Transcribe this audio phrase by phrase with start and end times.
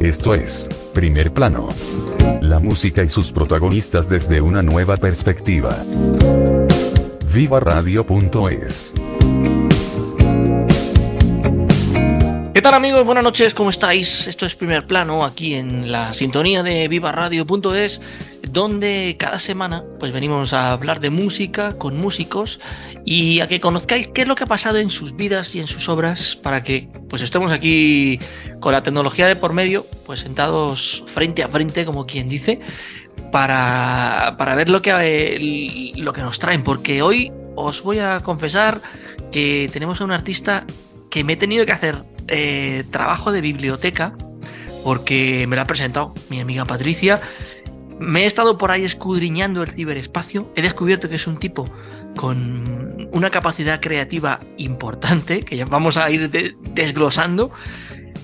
[0.00, 1.68] Esto es, primer plano.
[2.40, 5.76] La música y sus protagonistas desde una nueva perspectiva.
[7.32, 8.94] Viva Radio.es
[12.54, 13.04] ¿Qué tal amigos?
[13.04, 14.28] Buenas noches, ¿cómo estáis?
[14.28, 18.00] Esto es primer plano aquí en la sintonía de Viva Radio.es,
[18.48, 22.60] donde cada semana pues venimos a hablar de música con músicos
[23.04, 25.66] y a que conozcáis qué es lo que ha pasado en sus vidas y en
[25.66, 28.20] sus obras para que pues estemos aquí
[28.60, 32.60] con la tecnología de por medio, pues sentados frente a frente, como quien dice,
[33.32, 38.80] para, para ver lo que, lo que nos traen, porque hoy os voy a confesar
[39.32, 40.64] que tenemos a un artista
[41.10, 44.14] que me he tenido que hacer eh, trabajo de biblioteca
[44.84, 47.20] porque me lo ha presentado mi amiga Patricia.
[47.98, 51.64] Me he estado por ahí escudriñando el ciberespacio, he descubierto que es un tipo
[52.16, 56.30] con una capacidad creativa importante, que ya vamos a ir
[56.74, 57.50] desglosando.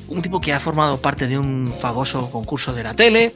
[0.09, 3.33] Un tipo que ha formado parte de un famoso concurso de la tele,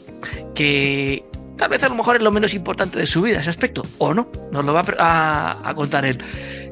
[0.55, 1.25] que
[1.57, 4.13] tal vez a lo mejor es lo menos importante de su vida, ese aspecto, o
[4.13, 6.19] no, nos lo va a, contar él.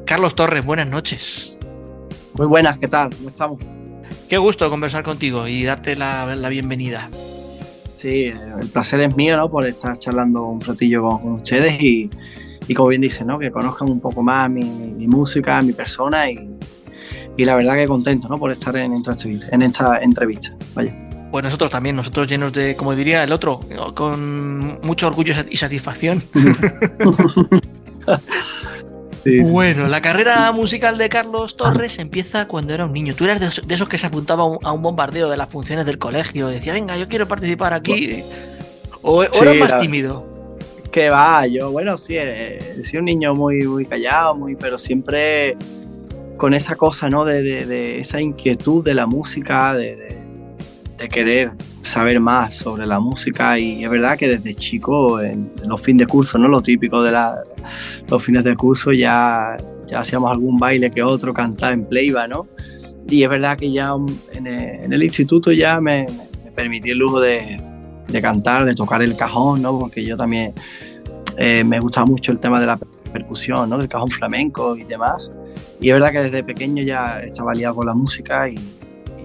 [0.05, 1.57] Carlos Torres, buenas noches.
[2.35, 3.11] Muy buenas, ¿qué tal?
[3.15, 3.82] ¿Cómo estamos?
[4.33, 7.11] Qué gusto conversar contigo y darte la, bienvenida.
[7.97, 9.51] Sí, el placer es mío, ¿no?
[9.51, 12.09] Por estar charlando un ratillo con ustedes y,
[12.67, 13.39] y como bien dice, ¿no?
[13.39, 14.65] que conozcan un poco más mi,
[15.07, 16.49] música, mi persona y,
[17.37, 18.39] y, la verdad que contento ¿no?
[18.39, 18.95] por estar en.
[18.95, 20.57] En esta entrevista.
[20.75, 20.97] Vaya.
[21.31, 23.61] Pues nosotros también, nosotros llenos de, como diría el otro,
[23.95, 26.23] con mucho orgullo y satisfacción.
[29.45, 33.15] bueno, la carrera musical de Carlos Torres empieza cuando era un niño.
[33.15, 36.49] Tú eras de esos que se apuntaba a un bombardeo de las funciones del colegio.
[36.49, 38.23] Decía, venga, yo quiero participar aquí.
[39.03, 40.27] ¿O, eras más tímido?
[40.91, 45.57] Que va, yo, bueno, sí, he, sido un niño muy, muy callado, muy, pero siempre
[46.37, 47.25] con esa cosa, ¿no?
[47.25, 50.22] De, esa inquietud de la música, de,
[51.09, 51.53] querer
[51.83, 56.07] saber más sobre la música y es verdad que desde chico, en, los fines de
[56.07, 56.49] curso, ¿no?
[56.49, 57.13] Lo típico de
[58.09, 59.57] los fines de curso ya,
[59.89, 62.47] ya hacíamos algún baile que otro, cantar en playba, ¿no?
[63.09, 63.93] Y es verdad que ya
[64.33, 66.07] en el, instituto ya me,
[66.45, 67.61] me permití el lujo de,
[68.09, 69.79] de cantar, de tocar el cajón, ¿no?
[69.79, 70.53] Porque yo también
[71.37, 72.79] eh, me gustaba mucho el tema de la
[73.13, 73.79] percusión, ¿no?
[73.79, 75.33] Del cajón flamenco y demás.
[75.81, 78.57] Y es verdad que desde pequeño ya estaba liado con la música y,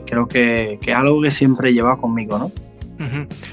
[0.07, 2.51] creo que, que, es algo que siempre he llevado conmigo, ¿no?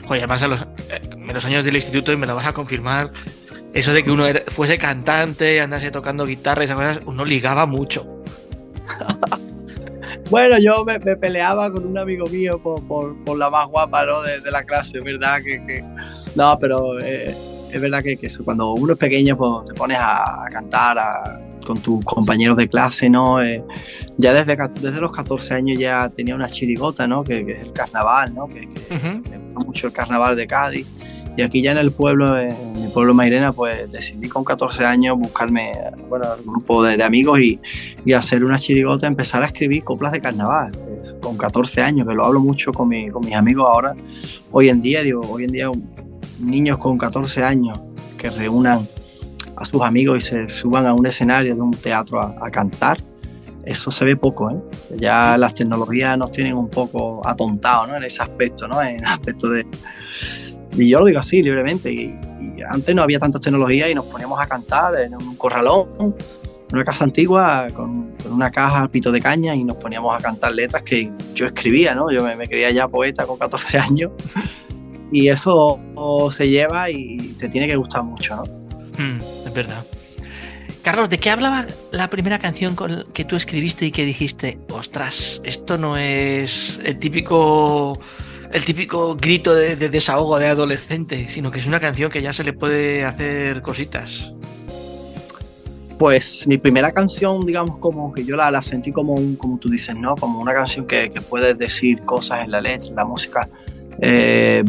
[0.08, 2.52] Oye, además en los, eh, en los, años del instituto, y me lo vas a
[2.52, 3.10] confirmar,
[3.74, 8.06] eso de que uno fuese cantante, andase tocando guitarra y esas cosas, uno ligaba mucho.
[10.30, 14.22] Bueno, yo me, peleaba con un amigo mío por, la más guapa ¿no?
[14.22, 15.42] de, la clase, ¿verdad?
[15.42, 15.84] Que,
[16.34, 17.34] No, pero eh,
[17.74, 22.56] es verdad que, cuando uno es pequeño pues, te pones a, cantar con tus compañeros
[22.56, 23.42] de clase, ¿no?
[23.42, 23.64] Eh,
[24.16, 27.24] ya desde, desde los 14 años ya tenía una chirigota, ¿no?
[27.24, 28.46] Que, es el carnaval, ¿no?
[28.46, 30.86] Que, me gusta mucho el carnaval de Cádiz.
[31.36, 35.18] Y aquí ya en el pueblo, en mi pueblo Mairena, pues decidí con 14 años
[35.18, 35.72] buscarme,
[36.08, 37.58] bueno, un grupo de, amigos y,
[38.04, 40.70] y, hacer una chirigota, empezar a escribir coplas de carnaval.
[41.20, 43.96] Con 14 años, que lo hablo mucho con, mi, con mis amigos ahora.
[44.52, 45.70] Hoy en día, digo, hoy en día
[46.44, 47.80] niños con 14 años
[48.18, 48.86] que reúnan
[49.56, 52.98] a sus amigos y se suban a un escenario de un teatro a, cantar,
[53.64, 54.56] eso se ve poco, ¿eh?
[54.96, 57.88] Ya las tecnologías nos tienen un poco atontados.
[57.88, 58.82] En ese aspecto, ¿no?
[58.82, 59.66] En el aspecto de
[60.76, 61.92] y yo lo digo así, libremente.
[61.92, 62.18] Y,
[62.68, 66.14] antes no había tantas tecnologías y nos poníamos a cantar en un corralón, en
[66.72, 70.52] una casa antigua, con, una caja al pito de caña y nos poníamos a cantar
[70.52, 72.10] letras que yo escribía, ¿no?
[72.10, 74.12] Yo me creía ya poeta con 14 años.
[75.14, 75.78] Y eso
[76.32, 78.42] se lleva y te tiene que gustar mucho, ¿no?
[78.98, 79.84] Hmm, es verdad.
[80.82, 82.76] Carlos, ¿de qué hablaba la primera canción
[83.14, 87.96] que tú escribiste y que dijiste, ostras, esto no es el típico
[88.50, 92.42] el típico grito de, desahogo de adolescente, sino que es una canción que ya se
[92.42, 94.34] le puede hacer cositas.
[95.96, 99.68] Pues mi primera canción, digamos, como que yo la, la sentí como un, como tú
[99.68, 100.16] dices, ¿no?
[100.16, 103.48] Como una canción que, que puedes decir cosas en la letra, en la música.
[104.00, 104.64] Eh,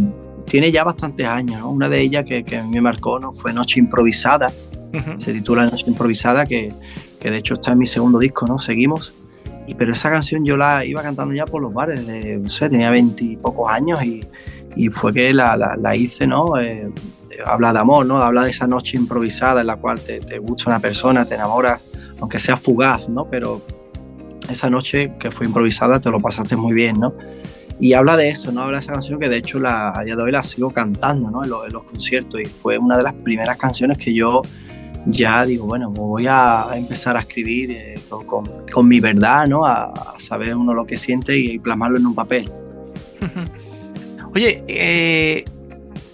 [0.45, 1.69] tiene ya bastantes años, ¿no?
[1.69, 3.31] Una de ellas que, que me marcó ¿no?
[3.31, 4.51] fue Noche Improvisada.
[5.17, 6.73] Se titula Noche Improvisada, que,
[7.19, 8.57] que, de hecho está en mi segundo disco, ¿no?
[8.57, 9.13] Seguimos.
[9.77, 12.89] pero esa canción yo la iba cantando ya por los bares, de, no sé, tenía
[12.91, 14.23] veintipocos años y,
[14.77, 16.57] y, fue que la, la, hice, ¿no?
[16.57, 16.89] Eh,
[17.45, 18.21] habla de amor, ¿no?
[18.21, 21.81] Habla de esa noche improvisada en la cual te, te, gusta una persona, te enamoras,
[22.21, 23.29] aunque sea fugaz, ¿no?
[23.29, 23.61] Pero
[24.47, 27.13] esa noche que fue improvisada te lo pasaste muy bien, ¿no?
[27.79, 28.61] Y habla de eso, ¿no?
[28.61, 31.29] Habla de esa canción que de hecho la, a día de hoy la sigo cantando,
[31.29, 31.43] ¿no?
[31.43, 34.41] En los, conciertos y fue una de las primeras canciones que yo
[35.07, 37.95] ya digo, bueno, voy a empezar a escribir eh,
[38.25, 39.65] con, con, mi verdad, ¿no?
[39.65, 42.49] A, saber uno lo que siente y, plasmarlo en un papel.
[44.33, 45.45] Oye, eh,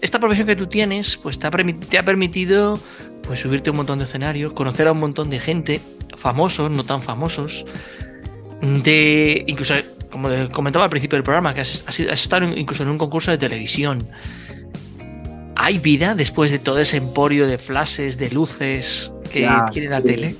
[0.01, 2.79] esta profesión que tú tienes, pues te ha, te ha permitido
[3.23, 5.79] pues subirte a un montón de escenarios, conocer a un montón de gente,
[6.17, 7.65] famosos, no tan famosos,
[8.61, 9.75] de incluso,
[10.11, 13.37] como comentaba al principio del programa, que has, has estado incluso en un concurso de
[13.37, 14.07] televisión.
[15.55, 20.35] ¿Hay vida después de todo ese emporio de flashes, de luces que tiene la tele?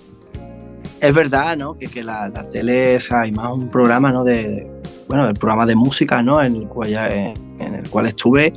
[1.00, 1.78] Es verdad, ¿no?
[1.78, 4.24] Que, la, tele es más un programa, ¿no?
[4.24, 4.68] De,
[5.08, 6.42] bueno, el programa de música, ¿no?
[6.42, 8.54] En el cual, ya, en, el cual estuve,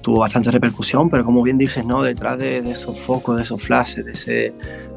[0.00, 2.02] tuvo bastante repercusión, pero como bien dices, ¿no?
[2.02, 4.52] Detrás de, esos focos, de esos flashes, de ese,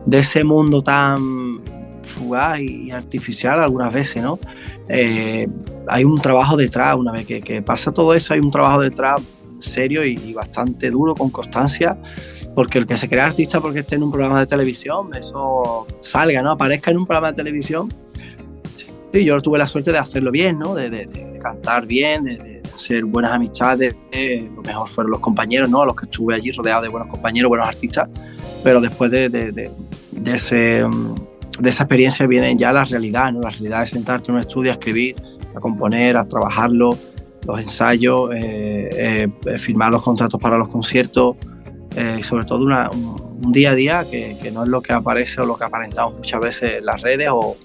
[0.06, 1.62] de ese mundo tan
[2.04, 4.40] fugaz y artificial algunas veces, ¿no?
[4.88, 5.48] Eh,
[5.88, 9.22] hay un trabajo detrás, una vez que, que, pasa todo eso, hay un trabajo detrás
[9.60, 11.98] serio y, bastante duro, con constancia,
[12.54, 16.42] porque el que se crea artista porque esté en un programa de televisión, eso salga,
[16.42, 16.52] ¿no?
[16.52, 17.94] Aparezca en un programa de televisión.
[19.14, 20.76] Sí, yo tuve la suerte de hacerlo bien, ¿no?
[20.76, 21.08] De,
[21.42, 23.96] cantar bien, de, hacer buenas amistades,
[24.56, 25.86] lo mejor fueron los compañeros, ¿no?
[25.86, 28.10] Los que estuve allí rodeado de buenos compañeros, buenos artistas,
[28.64, 29.72] pero después de,
[30.26, 30.84] ese,
[31.60, 33.42] de esa experiencia viene ya la realidad, ¿no?
[33.42, 35.16] La realidad es sentarte en un estudio a escribir,
[35.56, 36.90] a componer, a trabajarlo,
[37.48, 41.36] los ensayos, eh, eh, firmar los contratos para los conciertos
[41.96, 45.56] eh, sobre todo un, día a día que, no es lo que aparece o lo
[45.56, 47.56] que aparentamos muchas veces en las redes o,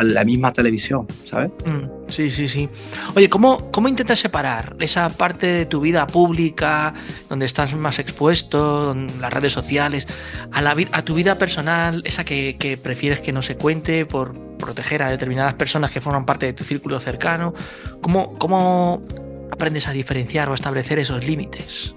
[0.00, 1.50] en la misma televisión, ¿sabes?
[1.64, 2.68] Mm, sí, sí, sí.
[3.16, 6.94] Oye, ¿cómo, ¿cómo intentas separar esa parte de tu vida pública,
[7.28, 10.06] donde estás más expuesto, las redes sociales,
[10.52, 14.34] a, la, a tu vida personal, esa que, que prefieres que no se cuente por,
[14.62, 17.52] proteger a determinadas personas que forman parte de tu círculo cercano?
[18.00, 19.02] ¿Cómo, cómo
[19.50, 21.94] aprendes a diferenciar o a establecer esos límites?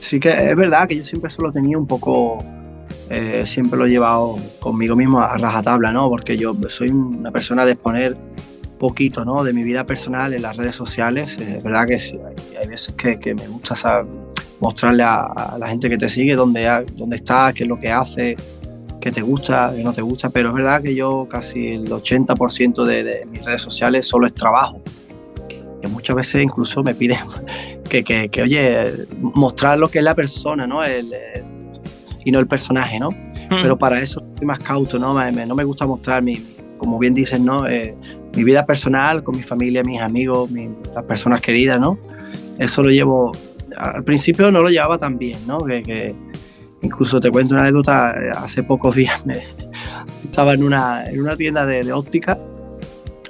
[0.00, 2.38] Sí que es verdad que yo siempre solo tenía un poco,
[3.08, 6.08] eh, siempre lo he llevado conmigo mismo a rajatabla, ¿no?
[6.08, 8.16] Porque yo soy una persona de exponer
[8.82, 9.44] poquito, ¿no?
[9.44, 11.36] De mi vida personal en las redes sociales.
[11.38, 11.94] Es verdad que
[12.60, 14.04] hay, veces que, me gusta
[14.58, 18.34] mostrarle a, la gente que te sigue dónde, dónde estás, qué es lo que hace,
[19.00, 22.84] que te gusta, que no te gusta, pero es verdad que yo casi el 80%
[22.84, 24.80] de, mis redes sociales solo es trabajo.
[25.80, 27.18] Que muchas veces incluso me piden
[27.88, 28.82] que, que, oye,
[29.16, 30.82] mostrar lo que es la persona, ¿no?
[30.82, 31.14] El,
[32.24, 33.10] y no el personaje, ¿no?
[33.10, 33.62] Hmm.
[33.62, 35.14] Pero para eso soy más cauto, ¿no?
[35.14, 36.42] Me, no me gusta mostrar, mi,
[36.82, 37.66] como bien dicen, ¿no?
[37.68, 37.94] Eh,
[38.34, 40.50] mi vida personal con mi familia, mis amigos,
[40.94, 41.96] las personas queridas, ¿no?
[42.58, 43.30] Eso lo llevo,
[43.76, 45.58] al principio no lo llevaba tan bien, ¿no?
[45.64, 46.12] que
[46.82, 49.34] Incluso te cuento una anécdota, eh, hace pocos días me,
[50.24, 52.36] estaba en una, en una tienda de, óptica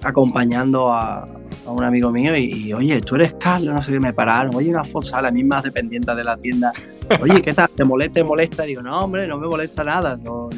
[0.02, 1.26] acompañando a,
[1.66, 4.82] un amigo mío y, oye, tú eres Carlos, no sé qué, me pararon, oye, una
[4.82, 6.72] foto, la misma dependiente de la tienda,
[7.20, 7.68] oye, ¿qué tal?
[7.70, 8.62] ¿Te molesta, te molesta?
[8.64, 10.48] digo, no, hombre, no me molesta nada, yo,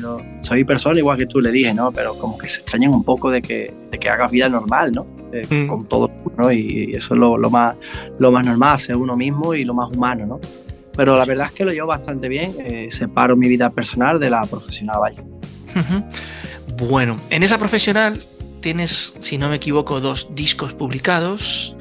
[0.40, 1.92] soy persona igual que tú, le dije, ¿no?
[1.92, 5.06] Pero como que se extrañan un poco de que, de que hagas vida normal, ¿no?
[5.32, 5.66] Eh, mm.
[5.66, 6.52] Con todo, ¿no?
[6.52, 7.76] Y, eso es lo, lo, más,
[8.18, 10.40] lo más normal, ser uno mismo y lo más humano, ¿no?
[10.96, 12.54] Pero la verdad es que lo llevo bastante bien.
[12.58, 15.22] Eh, separo mi vida personal de la profesional, vaya.
[16.76, 18.22] Bueno, en esa profesional
[18.60, 21.76] tienes, si no me equivoco, dos discos publicados.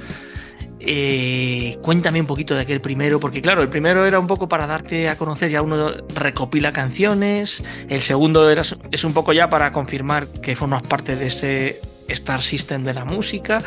[0.86, 4.68] Eh, cuéntame un poquito de aquel primero, porque claro, el primero era un poco para
[4.68, 9.72] darte a conocer, ya uno recopila canciones, el segundo era, es un poco ya para
[9.72, 13.60] confirmar que formas parte de ese Star System de la música,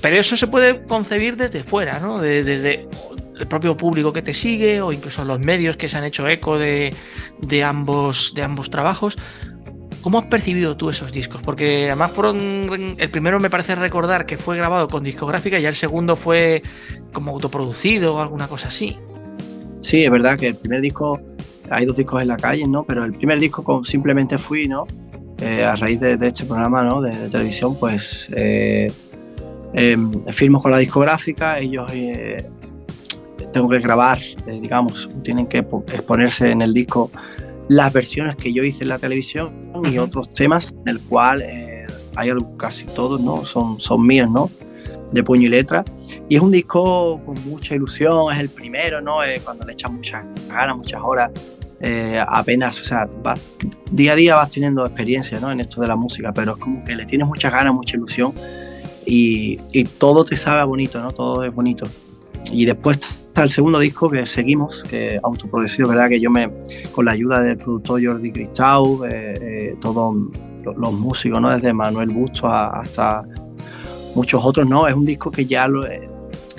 [0.00, 2.18] pero eso se puede concebir desde fuera, ¿no?
[2.20, 2.88] desde
[3.38, 6.58] el propio público que te sigue o incluso los medios que se han hecho eco
[6.58, 6.94] de,
[7.64, 9.16] ambos, de ambos trabajos.
[10.06, 11.40] ¿Cómo has percibido tú esos discos?
[11.42, 12.94] Porque además fueron.
[12.96, 16.62] El primero me parece recordar que fue grabado con discográfica y el segundo fue
[17.12, 18.96] como autoproducido o alguna cosa así.
[19.80, 21.20] Sí, es verdad que el primer disco.
[21.70, 22.84] Hay dos discos en la calle, ¿no?
[22.84, 24.86] Pero el primer disco simplemente fui, ¿no?
[25.40, 27.02] Eh, a raíz de, este programa, ¿no?
[27.02, 28.28] De, televisión, pues.
[28.30, 28.86] Eh,
[29.72, 32.48] em, firmo con la discográfica, ellos eh,
[33.52, 37.10] tengo que grabar, digamos, tienen que exponerse en el disco
[37.68, 39.52] las versiones que yo hice en la televisión
[39.90, 43.44] y otros temas en el cual eh, hay casi todos, ¿no?
[43.44, 44.50] Son, son míos, ¿no?
[45.12, 45.84] De puño y letra.
[46.28, 49.22] Y es un disco con mucha ilusión, es el primero, ¿no?
[49.24, 51.30] Eh, cuando le echan muchas ganas, muchas horas.
[51.80, 53.08] eh, apenas, o sea,
[53.90, 55.52] día a día vas teniendo experiencia ¿no?
[55.52, 58.32] en esto de la música, pero es como que le tienes muchas ganas, mucha ilusión
[59.04, 61.10] y, y todo te sabe bonito, ¿no?
[61.10, 61.86] Todo es bonito.
[62.50, 66.08] Y después el segundo disco que seguimos, que autoproducido, ¿verdad?
[66.08, 66.50] Que yo me,
[66.92, 70.16] con la ayuda del productor Jordi Cristau, eh, eh, todos
[70.64, 71.50] los, músicos, ¿no?
[71.50, 73.22] Desde Manuel Busto hasta
[74.14, 74.88] muchos otros, ¿no?
[74.88, 75.82] Es un disco que ya lo,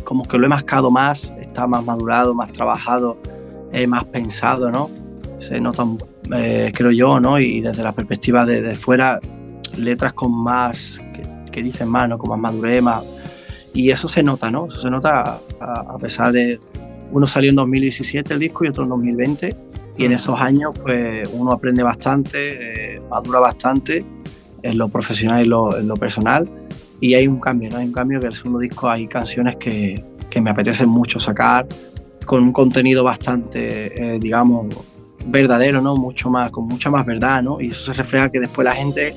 [0.04, 3.18] como que lo he mascado más, está más madurado, más trabajado,
[3.88, 4.90] más pensado, ¿no?
[5.40, 5.98] Se notan,
[6.34, 7.40] eh, creo yo, ¿no?
[7.40, 9.20] Y desde la perspectiva de, fuera,
[9.78, 11.02] letras con más,
[11.52, 12.18] que, dicen más, ¿no?
[12.18, 13.04] Con más madurez, más...
[13.78, 14.66] Y eso se nota, ¿no?
[14.66, 16.60] Eso se nota a, pesar de...
[17.12, 19.56] Uno salió en 2017 el disco y otro en 2020.
[20.00, 24.04] Y en esos años, pues uno aprende bastante, eh, madura bastante
[24.64, 26.50] en lo profesional y lo, en lo personal.
[27.00, 27.78] Y hay un cambio, ¿no?
[27.78, 31.68] Hay un cambio que el segundo disco hay canciones que, que me apetecen mucho sacar,
[32.26, 34.76] con un contenido bastante, eh, digamos,
[35.28, 35.96] verdadero, ¿no?
[35.96, 37.62] Mucho más, con mucha más verdad, ¿no?
[37.62, 39.14] Y eso se refleja que después la gente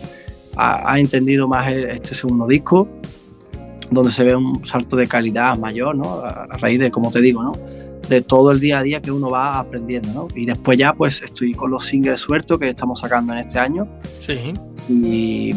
[0.55, 2.89] ha, entendido más este segundo disco,
[3.91, 6.21] donde se ve un salto de calidad mayor, ¿no?
[6.21, 7.53] A, raíz de, como te digo, ¿no?
[8.09, 10.29] De todo el día a día que uno va aprendiendo, ¿no?
[10.35, 13.87] Y después ya, pues, estoy con los singles sueltos que estamos sacando en este año.
[14.21, 14.53] Sí.
[14.89, 15.55] Y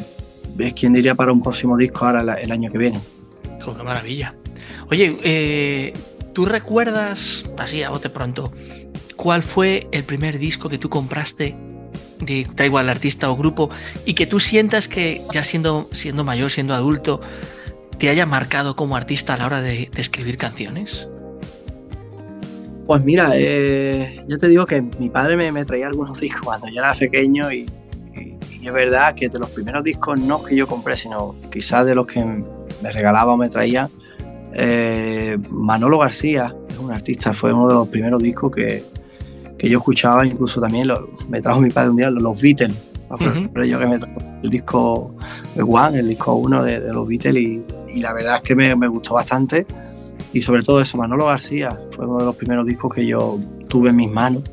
[0.60, 3.00] es quien diría para un próximo disco ahora el año que viene.
[3.44, 4.36] qué maravilla.
[4.90, 5.94] Oye, eh,
[6.34, 8.52] ¿tú recuerdas, así a bote pronto,
[9.16, 11.56] cuál fue el primer disco que tú compraste
[12.20, 13.70] de da igual artista o grupo
[14.06, 17.22] y que tú sientas que ya siendo, siendo mayor, siendo adulto,
[18.03, 21.10] te haya marcado como artista a la hora de, escribir canciones?
[22.86, 26.81] Pues mira, eh, yo te digo que mi padre me, traía algunos discos cuando yo
[26.81, 27.65] era pequeño y,
[28.62, 32.05] es verdad que de los primeros discos no que yo compré, sino quizás de los
[32.05, 33.89] que me regalaba o me traía,
[34.51, 38.83] eh, Manolo García es un artista, fue uno de los primeros discos que,
[39.57, 40.89] que yo escuchaba, incluso también
[41.29, 42.75] me trajo mi padre un día los Beatles,
[43.53, 45.15] pero yo que me trajo el disco
[45.55, 47.63] One, el disco 1 de, los Beatles y,
[48.00, 49.66] la verdad es que me, gustó bastante
[50.34, 53.90] y sobre todo eso, Manolo García fue uno de los primeros discos que yo tuve
[53.90, 54.44] en mis manos.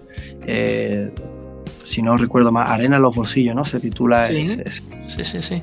[0.47, 1.11] Eh,
[1.85, 3.65] si no recuerdo más, Arena en los bolsillos, ¿no?
[3.65, 4.27] Se titula.
[4.27, 4.49] Sí,
[5.09, 5.63] sí, sí, sí.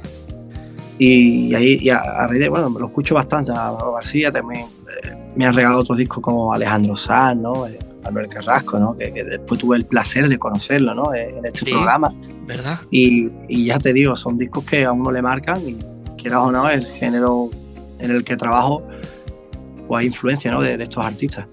[1.00, 5.54] Y, ahí a, de, bueno, lo escucho bastante a Manolo García, también eh, me han
[5.54, 7.68] regalado otros discos como Alejandro Sanz, ¿no?
[7.68, 8.98] Eh, Albert Carrasco, ¿no?
[8.98, 11.14] Que, después tuve el placer de conocerlo, ¿no?
[11.14, 12.14] En este programa.
[12.46, 12.80] ¿Verdad?
[12.90, 13.30] Y,
[13.66, 15.78] ya te digo, son discos que a uno le marcan y
[16.18, 17.50] quieras o no, el género
[18.00, 18.88] en el que trabajo,
[19.88, 20.62] pues hay influencia, ¿no?
[20.62, 21.46] De, estos artistas.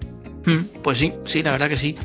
[0.45, 1.95] Hmm, pues sí, sí, la verdad que sí.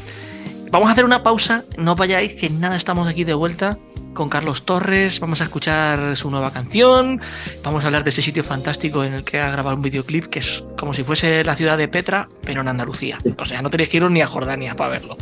[0.70, 3.78] Vamos a hacer una pausa, no vayáis, que nada, estamos aquí de vuelta
[4.14, 7.20] con Carlos Torres, vamos a escuchar su nueva canción,
[7.62, 10.40] vamos a hablar de ese sitio fantástico en el que ha grabado un videoclip que
[10.40, 13.18] es como si fuese la ciudad de Petra, pero en Andalucía.
[13.38, 15.16] O sea, no tenéis que ir ni a Jordania para verlo.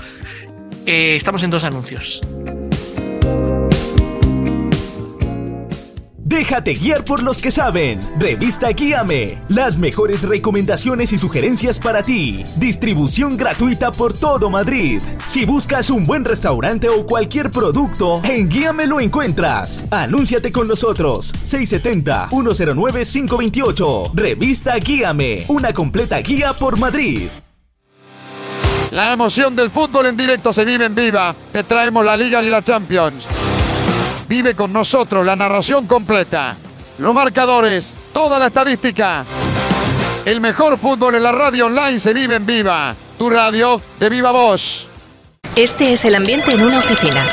[0.86, 2.20] Eh, estamos en dos anuncios.
[6.28, 8.00] Déjate guiar por los que saben.
[8.18, 9.38] Revista Guíame.
[9.48, 12.44] Las mejores recomendaciones y sugerencias para ti.
[12.56, 15.00] Distribución gratuita por todo Madrid.
[15.28, 19.82] Si buscas un buen restaurante o cualquier producto, en Guíame lo encuentras.
[19.90, 21.32] Anúnciate con nosotros.
[21.46, 24.10] 670-109-528.
[24.12, 25.46] Revista Guíame.
[25.48, 27.30] Una completa guía por Madrid.
[28.90, 31.34] La emoción del fútbol en directo se vive en viva.
[31.52, 33.26] Te traemos la Liga y la Champions.
[34.28, 36.54] Vive con nosotros la narración completa,
[36.98, 39.24] los marcadores, toda la estadística.
[40.24, 42.94] El mejor fútbol en la radio online se vive en viva.
[43.16, 44.86] Tu radio de viva voz.
[45.56, 47.26] Este es el ambiente en una oficina.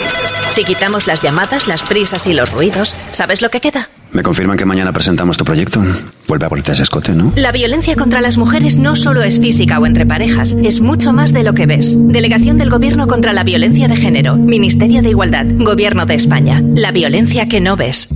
[0.50, 3.90] Si quitamos las llamadas, las prisas y los ruidos, ¿sabes lo que queda?
[4.12, 5.84] Me confirman que mañana presentamos tu proyecto.
[6.28, 7.34] Vuelve a ponerte ese escote, ¿no?
[7.36, 11.34] La violencia contra las mujeres no solo es física o entre parejas, es mucho más
[11.34, 11.96] de lo que ves.
[12.08, 16.62] Delegación del Gobierno contra la Violencia de Género, Ministerio de Igualdad, Gobierno de España.
[16.64, 18.10] La violencia que no ves.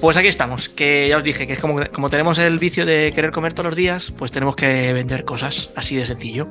[0.00, 3.12] Pues aquí estamos, que ya os dije que es como, como tenemos el vicio de
[3.14, 6.48] querer comer todos los días, pues tenemos que vender cosas, así de sencillo.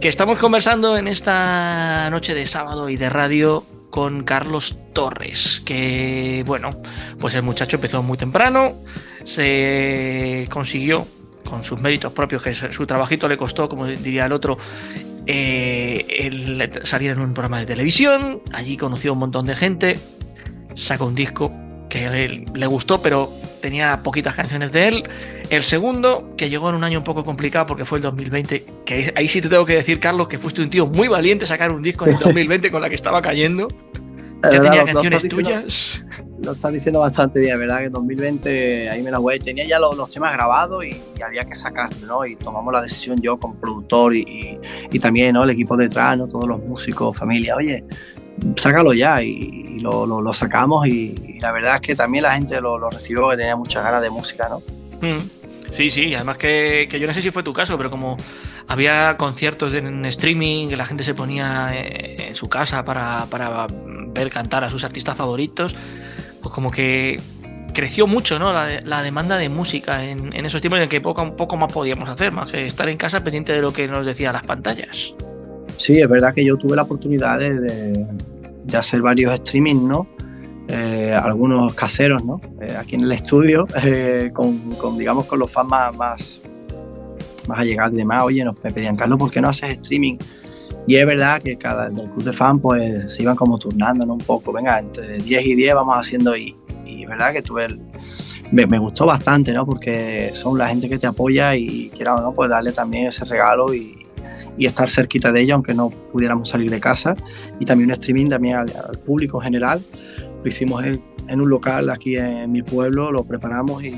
[0.00, 6.42] Que estamos conversando en esta noche de sábado y de radio con Carlos Torres, que
[6.46, 6.70] bueno,
[7.18, 8.76] pues el muchacho empezó muy temprano,
[9.24, 11.06] se consiguió
[11.44, 14.56] con sus méritos propios, que su trabajito le costó, como diría el otro,
[15.26, 16.30] eh,
[16.84, 19.98] salir en un programa de televisión, allí conoció a un montón de gente,
[20.74, 21.52] sacó un disco
[21.88, 25.08] que le gustó, pero tenía poquitas canciones de él.
[25.50, 29.12] El segundo, que llegó en un año un poco complicado porque fue el 2020, que
[29.16, 31.82] ahí sí te tengo que decir, Carlos, que fuiste un tío muy valiente sacar un
[31.82, 33.68] disco en el 2020 con la que estaba cayendo.
[34.44, 36.04] Ya tenía canciones tuyas.
[36.42, 37.78] lo estás diciendo bastante bien, ¿verdad?
[37.80, 39.38] Que en 2020 ahí me la voy.
[39.38, 42.24] Tenía ya los, temas grabados y, había que sacarlos, ¿no?
[42.24, 44.58] Y tomamos la decisión yo como productor y,
[45.00, 45.44] también, ¿no?
[45.44, 46.26] El equipo detrás, ¿no?
[46.26, 47.84] Todos los músicos, familia, oye,
[48.56, 53.30] sácalo ya y, lo, sacamos y, la verdad es que también la gente lo, recibió
[53.30, 54.62] que tenía muchas ganas de música, ¿no?
[55.00, 55.20] Mm.
[55.72, 58.16] Sí, sí, además que, que yo no sé si fue tu caso, pero como
[58.70, 63.26] había conciertos en streaming, que la gente se ponía eh, en su casa para,
[64.14, 65.74] ver cantar a sus artistas favoritos,
[66.40, 67.20] pues como que
[67.74, 68.52] creció mucho ¿no?
[68.52, 72.52] la, demanda de música en, esos tiempos en que poco, poco más podíamos hacer, más
[72.52, 75.16] que estar en casa pendiente de lo que nos decían las pantallas.
[75.76, 78.06] Sí, es verdad que yo tuve la oportunidad de,
[78.76, 80.06] hacer varios streaming, ¿no?
[80.68, 82.40] Eh, algunos caseros, ¿no?
[82.60, 83.66] Eh, aquí en el estudio,
[84.32, 86.40] con, digamos, con los fans más
[87.48, 90.16] más llegar y demás, oye, nos me pedían, Carlos, ¿por qué no haces streaming?
[90.86, 94.18] Y es verdad que cada del club de fan pues se iban como turnando un
[94.18, 97.68] poco, venga, entre 10 y 10 vamos haciendo y, y verdad que tuve
[98.50, 99.64] me, me, gustó bastante, ¿no?
[99.64, 103.24] Porque son la gente que te apoya y quiera o no, pues darle también ese
[103.24, 103.96] regalo y,
[104.56, 107.14] y, estar cerquita de ellos, aunque no pudiéramos salir de casa.
[107.58, 108.68] Y también un streaming también al,
[109.04, 109.80] público en general.
[110.42, 113.94] Lo hicimos en, en, un local aquí en mi pueblo, lo preparamos y,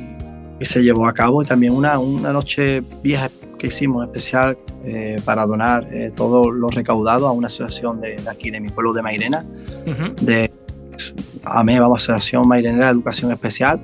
[0.58, 1.42] y se llevó a cabo.
[1.42, 3.28] Y también una, una noche vieja
[3.58, 8.50] que hicimos especial eh, para donar eh, todo lo recaudado a una asociación de, aquí,
[8.50, 9.46] de mi pueblo de Mairena,
[10.20, 10.50] de
[11.44, 13.80] AME, vamos, Asociación Mairenera de Educación Especial.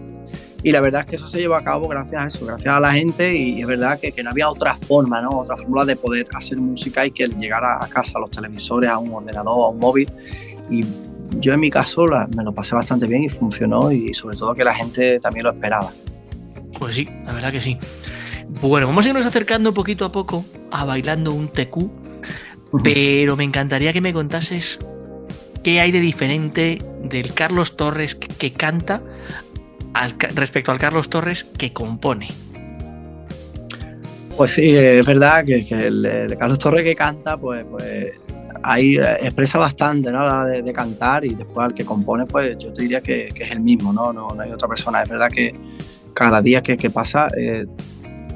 [0.69, 2.79] Y la verdad es que eso se llevó a cabo gracias a eso, gracias a
[2.79, 5.31] la gente y es verdad que, que no había otra forma, ¿no?
[5.31, 8.99] otra fórmula de poder hacer música y que llegara a casa a los televisores, a
[8.99, 10.13] un ordenador, a un móvil.
[10.69, 10.85] Y
[11.39, 12.05] yo en mi caso
[12.37, 15.53] me lo pasé bastante bien y funcionó y sobre todo que la gente también lo
[15.53, 15.91] esperaba.
[16.79, 17.79] Pues sí, la verdad que sí.
[18.61, 21.79] Bueno, vamos a irnos acercando poquito a poco a bailando un TQ,
[22.85, 24.81] pero me encantaría que me contases
[25.65, 29.01] qué hay de diferente del Carlos Torres que canta
[30.35, 32.29] respecto al Carlos Torres que compone.
[34.37, 38.21] Pues sí, es verdad que, el, Carlos Torres que canta, pues, pues
[38.63, 40.21] ahí expresa bastante ¿no?
[40.21, 43.61] la de, cantar y después al que compone, pues yo te diría que, es el
[43.61, 44.13] mismo, ¿no?
[44.13, 44.29] ¿no?
[44.39, 45.03] hay otra persona.
[45.03, 45.55] Es verdad que
[46.15, 47.67] cada día que, pasa eh,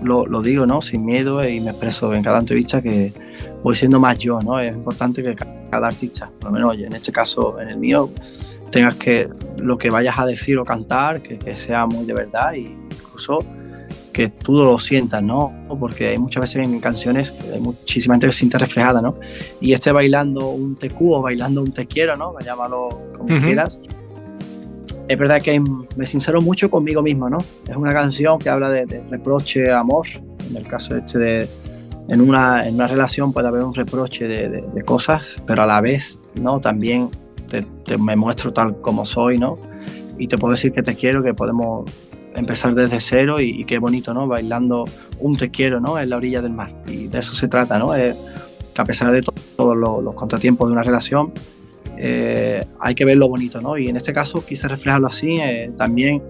[0.03, 0.83] lo, digo, ¿no?
[0.83, 3.13] Sin miedo y me expreso en cada entrevista que
[3.63, 4.59] voy siendo más yo, ¿no?
[4.59, 5.37] Es importante que
[5.71, 8.11] cada artista, por lo menos en este caso, en el mío,
[8.73, 12.61] tengas que lo que vayas a decir o cantar, que, sea muy de verdad e
[12.61, 13.39] incluso
[14.13, 15.53] que tú lo sientas, ¿no?
[15.79, 19.15] Porque hay muchas veces en canciones, hay muchísima gente que se siente reflejada, ¿no?
[19.61, 22.35] Y este bailando un te o bailando un te quiero, ¿no?
[22.41, 23.79] Llámalo como quieras
[25.09, 27.39] es verdad que me sincero mucho conmigo mismo, ¿no?
[27.69, 30.07] Es una canción que habla de, reproche, amor.
[30.49, 31.49] En el caso este de,
[32.09, 36.19] en una, en una relación puede haber un reproche de, cosas, pero a la vez,
[36.41, 36.61] ¿no?
[36.61, 37.11] También
[37.93, 39.59] te, me muestro tal como soy, ¿no?
[40.19, 41.91] Y te puedo decir que te quiero, que podemos
[42.35, 44.27] empezar desde cero y, qué bonito, ¿no?
[44.27, 44.85] Bailando
[45.19, 45.99] un te quiero, ¿no?
[45.99, 46.73] En la orilla del mar.
[46.89, 47.93] Y de eso se trata, ¿no?
[47.93, 51.33] que a pesar de todos los contratiempos de una relación,
[51.99, 53.77] eh, hay que ver lo bonito, ¿no?
[53.77, 56.23] Y en este caso quise reflejarlo así, eh, también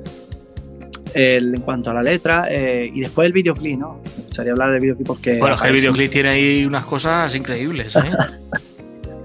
[1.15, 4.01] en cuanto a la letra eh, y después el videoclip, ¿no?
[4.17, 5.39] Me gustaría hablar del videoclip porque...
[5.39, 8.01] Bueno, el videoclip tiene ahí unas cosas increíbles, ¿eh?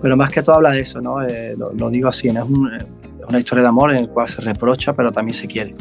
[0.01, 1.17] pero más que todo habla de eso, ¿no?
[1.21, 2.43] Lo, digo así, ¿no?
[2.75, 2.85] es,
[3.27, 5.73] una historia de amor en la cual se reprocha, pero también se quiere.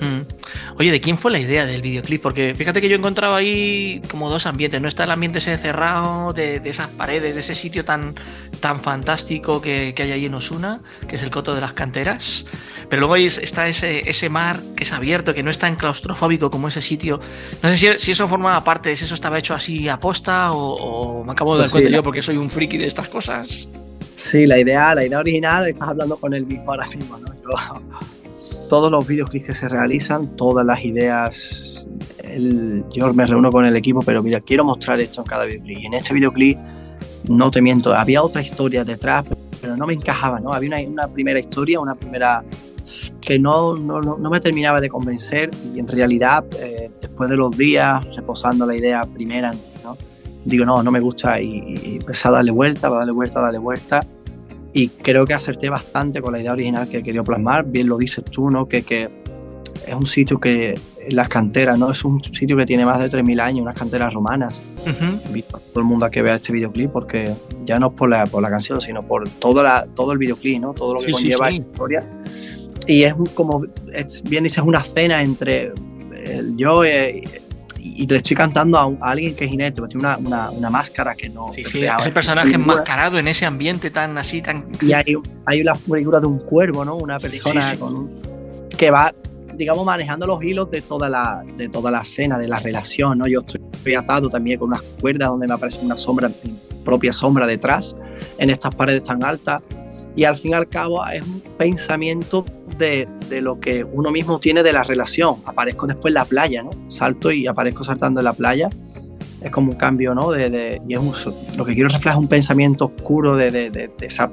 [0.00, 0.41] Mm.
[0.78, 2.22] Oye, ¿de quién fue la idea del videoclip?
[2.22, 4.80] Porque fíjate que yo he encontrado ahí como dos ambientes.
[4.80, 8.14] No está el ambiente ese cerrado de, esas paredes, de ese sitio tan,
[8.60, 12.46] tan fantástico que, hay ahí en Osuna, que es el Coto de las Canteras.
[12.88, 16.68] Pero luego está ese, ese mar que es abierto, que no es tan claustrofóbico como
[16.68, 17.20] ese sitio.
[17.62, 21.32] No sé si, eso formaba parte, si eso estaba hecho así a posta o, me
[21.32, 23.68] acabo de dar pues cuenta yo porque soy un friki de estas cosas.
[24.14, 27.32] Sí, la idea, la idea original, estás hablando con el mismo ahora mismo, ¿no?
[28.72, 31.86] Todos los videoclips que se realizan, todas las ideas,
[32.90, 35.78] yo me reúno con el equipo, pero mira, quiero mostrar esto en cada videoclip.
[35.78, 36.58] Y en este videoclip,
[37.28, 39.26] no te miento, había otra historia detrás,
[39.60, 40.54] pero no me encajaba, ¿no?
[40.54, 42.44] Había una, primera historia, una primera
[43.20, 47.54] que no, no, no, me terminaba de convencer y en realidad, eh, después de los
[47.54, 49.52] días, reposando la idea primera,
[49.84, 49.98] ¿no?
[50.46, 53.42] digo, no, no me gusta y, y empecé a darle vuelta, a darle vuelta, a
[53.42, 54.00] darle vuelta
[54.72, 57.64] y creo que acerté bastante con la idea original que quería plasmar.
[57.64, 58.66] Bien lo dices tú, ¿no?
[58.66, 59.10] Que, que
[59.86, 60.74] es un sitio que,
[61.10, 61.90] las canteras, ¿no?
[61.90, 64.60] Es un sitio que tiene más de 3.000 años, unas canteras romanas.
[65.26, 67.32] Invito a todo el mundo a que vea este videoclip porque
[67.64, 70.60] ya no es por la, por la canción, sino por toda la, todo el videoclip,
[70.60, 70.74] ¿no?
[70.74, 72.04] Todo lo que conlleva esta historia.
[72.86, 73.64] Y es como,
[74.24, 75.72] bien dices, una cena entre
[76.24, 77.22] el yo eh,
[77.84, 81.28] y le estoy cantando a, alguien que es inerte, tiene una, una, una, máscara que
[81.28, 81.52] no.
[81.52, 84.66] Sí, sí, ese personaje enmascarado en ese ambiente tan así, tan.
[84.80, 85.16] Y hay,
[85.46, 86.94] hay la figura de un cuervo, ¿no?
[86.94, 88.22] Una persona con un
[88.78, 89.12] que va,
[89.54, 93.26] digamos, manejando los hilos de toda la, de toda la escena, de la relación, ¿no?
[93.26, 97.46] Yo estoy atado también con unas cuerdas donde me aparece una sombra, mi propia sombra
[97.46, 97.96] detrás,
[98.38, 99.60] en estas paredes tan altas,
[100.14, 102.44] y al fin y al cabo es un pensamiento
[102.82, 105.36] de, de, lo que uno mismo tiene de la relación.
[105.46, 106.70] Aparezco después en la playa, ¿no?
[106.88, 108.68] Salto y aparezco saltando en la playa.
[109.40, 110.30] Es como un cambio, ¿no?
[110.30, 111.12] De, de y es un,
[111.56, 114.30] lo que quiero reflejar es un pensamiento oscuro de, de, esa,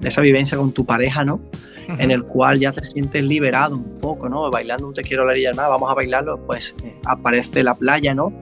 [0.00, 1.34] de esa vivencia con tu pareja, ¿no?
[1.34, 2.00] Uh -huh.
[2.00, 4.50] En el cual ya te sientes liberado un poco, ¿no?
[4.50, 8.14] Bailando un Te quiero la del mar, vamos a bailarlo, pues eh, aparece la playa,
[8.14, 8.32] ¿no?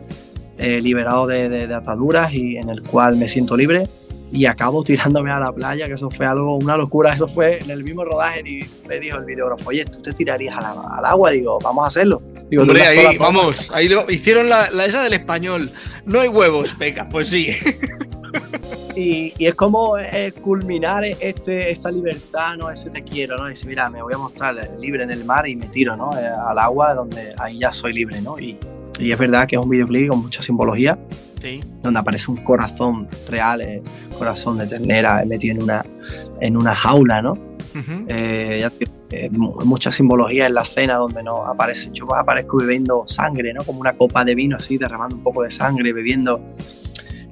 [0.56, 3.88] Eh, liberado de ataduras y en el cual me siento libre
[4.34, 7.70] y acabo tirándome a la playa, que eso fue algo, una locura, eso fue en
[7.70, 11.30] el mismo rodaje y me dijo el videógrafo, oye, ¿tú te tirarías al, al agua?
[11.30, 12.20] Digo, vamos a hacerlo.
[12.50, 15.70] Digo, Hombre, ahí, vamos, ahí lo, hicieron la, la, esa del español,
[16.04, 17.50] no hay huevos, venga, pues sí.
[18.96, 22.70] Y, y, es como eh, culminar este, esta libertad, ¿no?
[22.70, 23.46] Ese te quiero, ¿no?
[23.46, 26.10] Decir, mira, me voy a mostrar libre en el mar y me tiro, ¿no?
[26.16, 28.38] Eh, al agua donde ahí ya soy libre, ¿no?
[28.38, 28.56] Y,
[28.98, 30.98] y es verdad que es un videoclip con mucha simbología,
[31.44, 31.60] sí.
[31.82, 33.82] donde aparece un corazón real, eh,
[34.18, 35.84] corazón de ternera metido en una,
[36.40, 37.32] en una jaula, ¿no?
[37.32, 38.04] Uh -huh.
[38.08, 38.72] eh, ya,
[39.10, 43.62] eh, mucha simbología en la escena donde no aparece, yo aparezco bebiendo sangre, ¿no?
[43.64, 46.40] Como una copa de vino así, derramando un poco de sangre, bebiendo.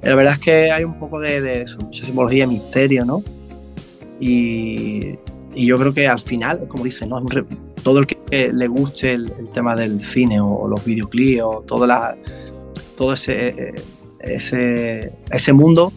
[0.01, 3.23] La verdad es que hay un poco de, de eso, mucha simbología, misterio, ¿no?
[4.19, 5.15] Y,
[5.55, 7.23] y, yo creo que al final, como dicen, ¿no?
[7.83, 11.63] todo el que le guste el, el tema del cine o, o los videoclips o
[11.67, 12.15] toda la,
[12.95, 13.73] todo ese,
[14.23, 15.91] ese, ese mundo,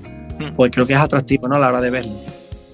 [0.55, 1.57] pues creo que es atractivo ¿no?
[1.57, 2.13] a la hora de verlo.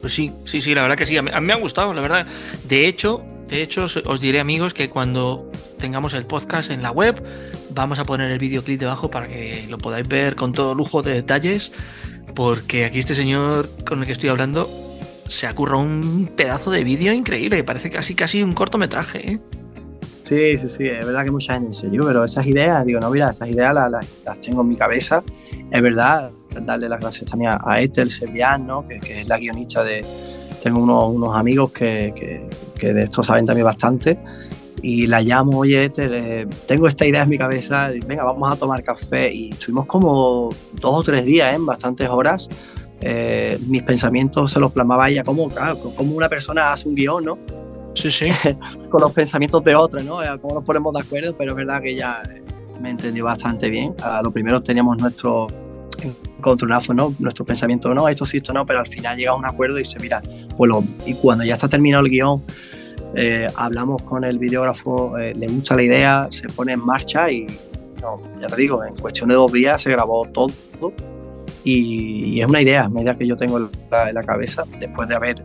[0.00, 1.16] Pues sí, sí, sí, la verdad que sí.
[1.16, 2.26] A mí, a mí me ha gustado, la verdad.
[2.68, 7.22] De hecho, de hecho, os diré, amigos, que cuando tengamos el podcast en la web,
[7.70, 11.12] vamos a poner el videoclip debajo para que lo podáis ver con todo lujo de
[11.12, 11.70] detalles.
[12.34, 14.70] Porque aquí este señor con el que estoy hablando
[15.28, 17.62] se ha currado un pedazo de vídeo increíble.
[17.62, 19.38] Parece casi casi un cortometraje, ¿eh?
[20.32, 23.10] Sí, sí, sí, es verdad que mucha gente dice, yo, pero esas ideas, digo, no,
[23.10, 25.22] mira, esas ideas las, las, las tengo en mi cabeza.
[25.70, 26.30] Es verdad,
[26.64, 28.88] darle las gracias también a, Ethel Servian, ¿no?
[28.88, 30.02] que, que, es la guionista de...
[30.62, 32.48] Tengo unos, unos amigos que, que,
[32.80, 34.18] que, de esto saben también bastante
[34.80, 38.56] y la llamo, oye Ethel, eh, tengo esta idea en mi cabeza, venga, vamos a
[38.56, 40.48] tomar café y estuvimos como
[40.80, 41.56] dos o tres días, ¿eh?
[41.56, 42.48] en bastantes horas.
[43.02, 47.22] Eh, mis pensamientos se los plasmaba ella como, claro, como una persona hace un guion,
[47.22, 47.38] ¿no?
[47.94, 48.28] Sí, sí.
[48.90, 50.18] con los pensamientos de otra, ¿no?
[50.40, 52.22] Cómo nos ponemos de acuerdo, pero es verdad que ella
[52.80, 53.94] me entendió bastante bien.
[54.02, 55.46] A lo primero teníamos nuestro
[56.38, 57.14] encontronazo, ¿no?
[57.18, 59.84] Nuestro pensamiento, no, esto sí, esto no, pero al final llega a un acuerdo y
[59.84, 60.20] se mira,
[60.56, 62.42] pues lo, y cuando ya está terminado el guion,
[63.14, 67.46] eh, hablamos con el videógrafo, eh, le gusta la idea, se pone en marcha y,
[68.40, 70.48] ya te digo, en cuestión de dos días se grabó todo
[71.64, 74.64] y, y, es una idea, una idea que yo tengo en la, en la cabeza
[74.78, 75.44] después de haber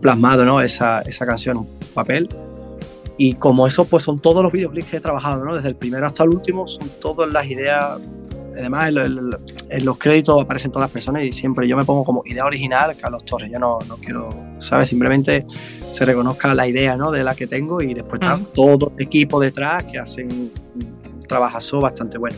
[0.00, 0.60] plasmado ¿no?
[0.60, 2.28] esa, esa, canción en papel.
[3.16, 5.56] Y como eso, pues son todos los videoclips que he trabajado, ¿no?
[5.56, 7.98] desde el primero hasta el último, son todas las ideas.
[8.56, 9.30] Además, en, en,
[9.70, 12.96] en los créditos aparecen todas las personas y siempre yo me pongo como idea original
[12.96, 13.50] Carlos Torres.
[13.50, 14.28] Yo no, no quiero,
[14.60, 14.88] ¿sabes?
[14.88, 15.46] Simplemente
[15.92, 17.10] se reconozca la idea ¿no?
[17.10, 18.52] de la que tengo y después está uh -huh.
[18.52, 22.36] todo el equipo detrás que hacen un trabajazo bastante bueno.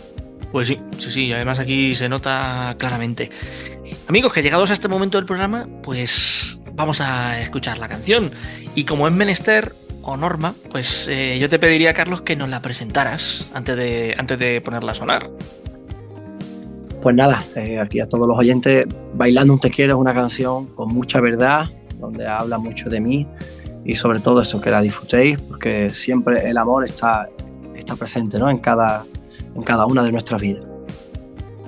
[0.53, 3.31] Pues sí, sí, sí, además aquí se nota claramente.
[4.09, 8.33] Amigos, que llegados a este momento del programa, pues vamos a escuchar la canción.
[8.75, 12.61] Y como es menester o norma, pues eh, yo te pediría, Carlos, que nos la
[12.61, 15.31] presentaras antes de, antes de ponerla a sonar.
[17.03, 20.67] Pues nada, eh, aquí a todos los oyentes, Bailando un Te Quiero es una canción
[20.67, 21.67] con mucha verdad,
[21.99, 23.27] donde habla mucho de mí
[23.85, 27.29] y sobre todo eso, que la disfrutéis, porque siempre el amor está,
[27.75, 28.51] está presente ¿no?
[28.51, 29.05] en cada
[29.55, 30.65] en cada una de nuestras vidas.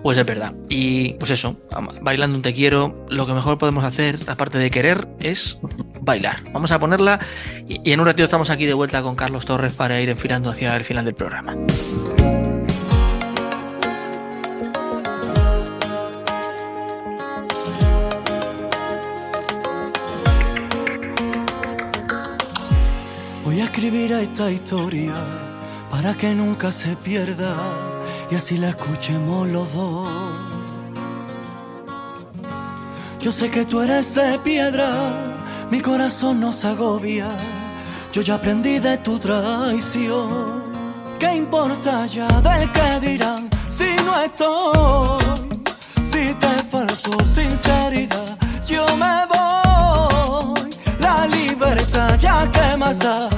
[0.02, 0.52] Pues es verdad.
[0.68, 1.56] Y pues eso,
[2.00, 5.58] bailando un te quiero, lo que mejor podemos hacer, aparte de querer, es
[6.00, 6.42] bailar.
[6.52, 7.20] Vamos a ponerla
[7.68, 10.76] y en un ratito estamos aquí de vuelta con Carlos Torres para ir enfilando hacia
[10.76, 11.56] el final del programa.
[23.44, 25.41] Voy a escribir esta historia
[25.92, 27.54] para que nunca se pierda
[28.30, 30.08] y así la escuchemos los dos.
[33.20, 34.88] Yo sé que tú eres de piedra,
[35.70, 37.28] mi corazón no agobia,
[38.10, 40.62] yo ya aprendí de tu traición.
[41.18, 45.22] ¿Qué importa ya del que dirán si no estoy?
[46.10, 50.70] Si te faltó sinceridad, yo me voy.
[50.98, 53.28] La libertad ya que más da,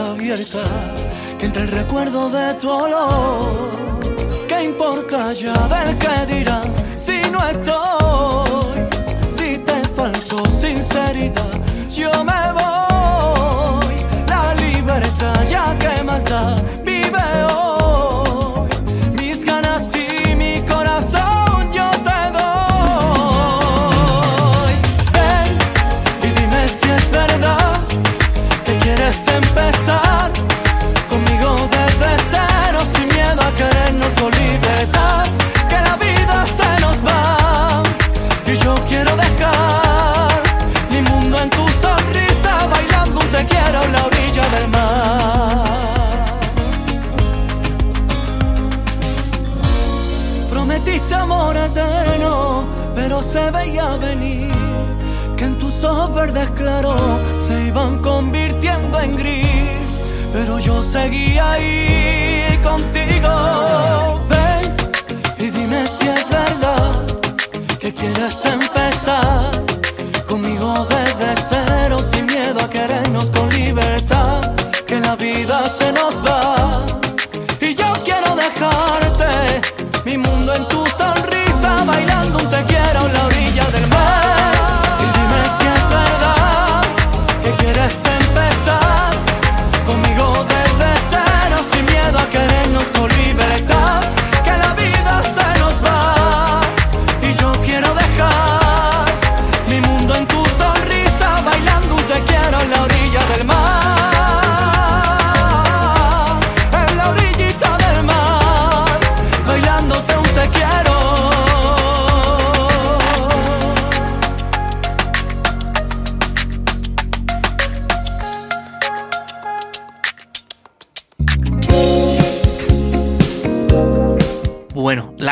[0.00, 0.60] abierta,
[1.38, 3.70] que entre el recuerdo de tu olor,
[4.48, 6.69] ¿qué importa ya del que dirán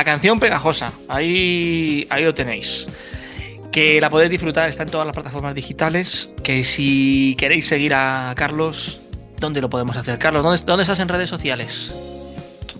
[0.08, 2.88] canción pegajosa, ahí, ahí lo tenéis.
[3.70, 6.32] Que la podéis disfrutar, está en todas las plataformas digitales.
[6.42, 9.02] Que si queréis seguir a Carlos,
[9.38, 10.18] ¿dónde lo podemos hacer?
[10.18, 11.94] Carlos, ¿dónde, dónde estás en redes sociales?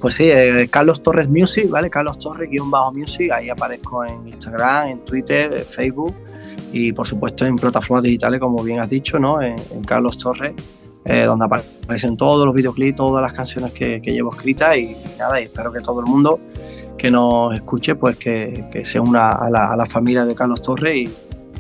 [0.00, 1.90] Pues sí, eh, Carlos Torres Music, ¿vale?
[1.90, 6.14] Carlos Torres guion bajo Music, ahí aparezco en Instagram, en Twitter, en Facebook
[6.72, 9.42] y por supuesto en plataformas digitales, como bien has dicho, ¿no?
[9.42, 10.52] En, Carlos Torres,
[11.04, 15.40] eh, donde aparecen todos los videoclips, todas las canciones que, que llevo escritas y, nada,
[15.40, 16.40] y espero que todo el mundo
[16.98, 20.60] que nos escuche, pues que, que se una a la, a la familia de Carlos
[20.60, 21.08] Torres y,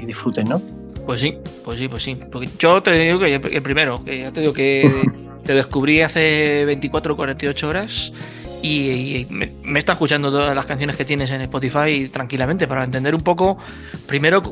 [0.02, 0.60] y disfruten, ¿no?
[1.06, 2.18] Pues sí, pues sí, pues sí.
[2.30, 5.08] Porque yo te digo que el primero, que ya te digo que
[5.44, 8.12] te descubrí hace 24 o 48 horas
[8.62, 12.84] y, y me, me está escuchando todas las canciones que tienes en Spotify tranquilamente para
[12.84, 13.56] entender un poco,
[14.06, 14.42] primero,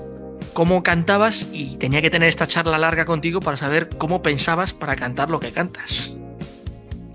[0.55, 4.97] cómo cantabas y tenía que tener esta charla larga contigo para saber cómo pensabas para
[4.97, 6.17] cantar lo que cantas.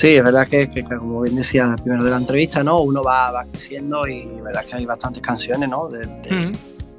[0.02, 2.82] Sí, es verdad que, que, que como bien decía al primero de la entrevista, ¿no?
[2.82, 5.90] Uno va, va creciendo y verdad que hay bastantes canciones, ¿no?
[5.90, 6.52] De, de Mm.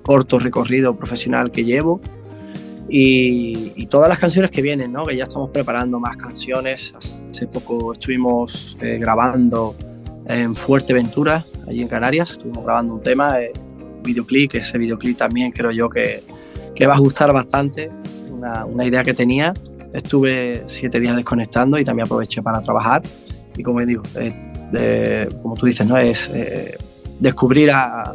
[0.02, 2.00] corto recorrido profesional que llevo.
[2.88, 5.04] Y, y todas las canciones que vienen, ¿no?
[5.04, 6.94] Que ya estamos preparando más canciones.
[7.30, 9.74] Hace poco estuvimos eh, grabando
[10.26, 12.32] en Fuerteventura, allí en Canarias.
[12.32, 13.52] Estuvimos grabando un tema, eh,
[14.04, 16.22] videoclip, ese videoclip también creo yo que,
[16.74, 17.88] que va a gustar bastante.
[18.30, 19.52] Una, una idea que tenía.
[19.92, 23.02] Estuve siete días desconectando y también aproveché para trabajar.
[23.56, 24.32] Y como digo, eh,
[24.74, 25.96] eh, como tú dices, ¿no?
[25.98, 26.76] Es eh,
[27.20, 28.14] descubrir a,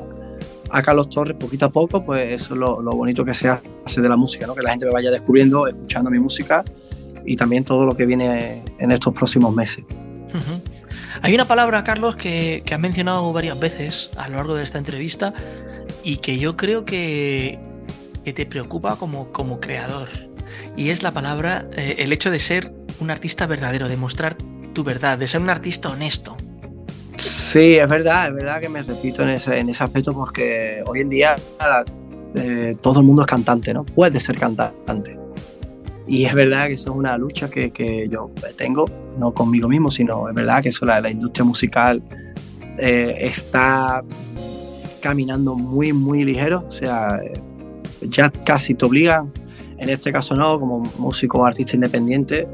[0.69, 4.01] a Carlos Torres poquito a poco, pues eso es lo, lo, bonito que se hace
[4.01, 4.55] de la música, ¿no?
[4.55, 6.63] que la gente me vaya descubriendo, escuchando mi música
[7.25, 9.83] y también todo lo que viene en estos próximos meses.
[9.89, 10.61] Uh -huh.
[11.21, 14.77] Hay una palabra, Carlos, que, que has mencionado varias veces a lo largo de esta
[14.77, 15.33] entrevista
[16.03, 17.59] y que yo creo que,
[18.23, 20.26] que te preocupa como, como creador.
[20.75, 24.35] Y es la palabra, eh, el hecho de ser un artista verdadero, de mostrar
[24.73, 26.35] tu verdad, de ser un artista honesto.
[27.17, 31.01] Sí, es verdad, es verdad que me repito en ese, en ese aspecto porque hoy
[31.01, 31.35] en día
[32.35, 33.83] eh, todo el mundo es cantante, ¿no?
[33.83, 35.17] Puede ser cantante.
[36.05, 38.85] Y es verdad que eso es una lucha que, que yo tengo,
[39.17, 42.01] no conmigo mismo, sino es verdad que eso, la, la industria musical
[42.77, 44.03] eh, está
[45.01, 46.65] caminando muy, muy ligero.
[46.67, 47.19] O sea,
[48.01, 49.31] ya casi te obligan,
[49.77, 52.47] en este caso no, como músico o artista independiente.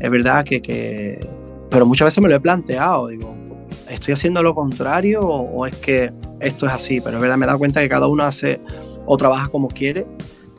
[0.00, 1.20] Es verdad que,
[1.70, 3.34] Pero muchas veces me lo he planteado, digo,
[3.88, 7.00] ¿estoy haciendo lo contrario o, es que esto es así?
[7.00, 8.60] Pero es verdad, me he dado cuenta que cada uno hace
[9.06, 10.06] o trabaja como quiere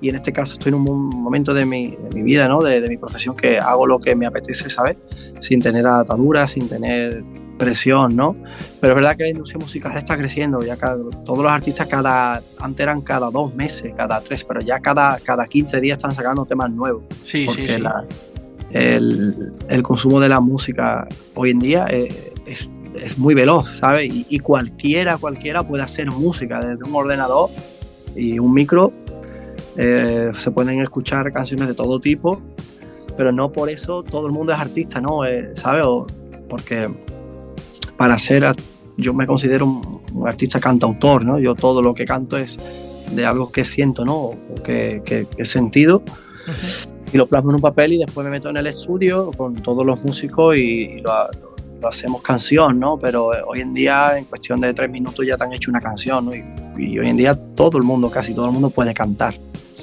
[0.02, 2.62] y en este caso estoy en un momento de mi, de mi vida, ¿no?
[2.62, 4.98] de, de, mi profesión que hago lo que me apetece, ¿sabes?
[5.40, 7.24] Sin tener ataduras, sin tener
[7.58, 8.36] presión, ¿no?
[8.80, 12.42] Pero es verdad que la industria musical está creciendo, ya cada, todos los artistas cada,
[12.60, 16.46] antes eran cada dos meses, cada tres, pero ya cada, cada 15 días están sacando
[16.46, 17.04] temas nuevos.
[17.24, 17.84] Sí, sí, sí.
[18.72, 22.70] el, el, consumo de la música hoy en día es, es,
[23.02, 24.14] es muy veloz, ¿sabes?
[24.14, 27.50] Y, y, cualquiera, cualquiera puede hacer música desde un ordenador
[28.16, 28.92] y un micro.
[29.78, 32.42] Eh, se pueden escuchar canciones de todo tipo,
[33.18, 35.26] pero no por eso todo el mundo es artista, ¿no?
[35.26, 35.86] Eh, ¿Sabes?
[36.50, 36.90] porque
[37.98, 38.52] para ser,
[38.98, 41.40] yo me considero un, un, artista cantautor, ¿no?
[41.40, 42.58] Yo todo lo que canto es
[43.12, 44.16] de algo que siento, ¿no?
[44.16, 46.04] O que, que, que he sentido.
[46.06, 46.90] Uh -huh.
[47.14, 49.86] Y lo plasmo en un papel y después me meto en el estudio con todos
[49.86, 51.12] los músicos y, y lo,
[51.82, 52.98] lo, hacemos canción, ¿no?
[52.98, 56.26] Pero hoy en día, en cuestión de tres minutos, ya te han hecho una canción,
[56.26, 56.36] ¿no?
[56.36, 56.44] Y,
[56.78, 59.36] y hoy en día todo el mundo, casi todo el mundo puede cantar,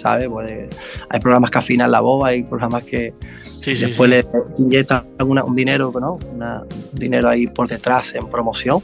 [0.03, 0.29] ¿sabes?
[0.29, 0.69] Puede,
[1.09, 3.15] hay programas que afinan la voz, hay programas que,
[3.63, 4.17] Sí, sí, después sí.
[4.17, 4.27] le
[4.59, 6.19] inyectan una, un dinero, ¿no?
[6.35, 8.81] Una, un dinero ahí por detrás en promoción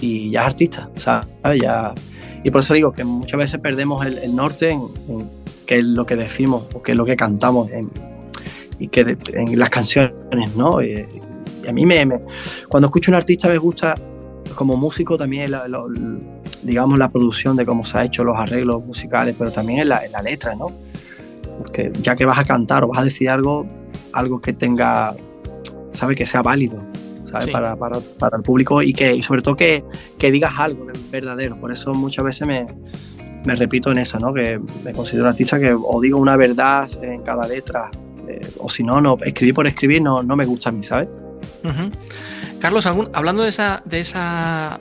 [0.00, 1.60] y ya es artista, ¿sabes?
[1.60, 1.94] Ya,
[2.44, 5.30] y por eso digo que muchas veces perdemos el, el norte en, en,
[5.66, 7.90] qué es lo que decimos o qué es lo que cantamos en,
[8.78, 10.82] y que de, en las canciones, ¿no?
[10.82, 11.06] Y,
[11.64, 12.20] y a mí me, me,
[12.68, 13.94] cuando escucho a un artista me gusta
[14.54, 15.82] como músico también la, la,
[16.62, 20.04] digamos la producción de cómo se ha hecho los arreglos musicales, pero también en la,
[20.04, 20.72] en la letra, ¿no?
[21.58, 23.66] Porque ya que vas a cantar o vas a decir algo,
[24.12, 25.14] algo que tenga,
[25.92, 26.16] ¿sabes?
[26.16, 26.78] Que sea válido,
[27.30, 27.46] ¿sabes?
[27.46, 27.52] Sí.
[27.52, 29.84] Para, para, para, el público y que y sobre todo que,
[30.18, 31.56] que, digas algo de verdadero.
[31.56, 32.66] Por eso muchas veces me,
[33.44, 34.32] me, repito en eso, ¿no?
[34.32, 37.90] Que me considero un artista que o digo una verdad en cada letra,
[38.28, 41.08] eh, o si no, no, escribir por escribir no, no me gusta a mí, ¿sabes?
[41.64, 41.90] Uh -huh.
[42.60, 44.80] Carlos, algún, hablando de esa, de esa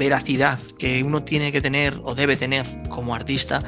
[0.00, 3.62] veracidad que uno tiene que tener o debe tener como artista,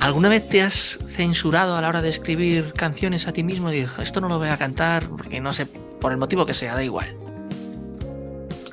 [0.00, 3.80] ¿Alguna vez te has censurado a la hora de escribir canciones a ti mismo y
[3.80, 6.76] dices, esto no lo voy a cantar porque no sé, por el motivo que sea,
[6.76, 7.16] da igual?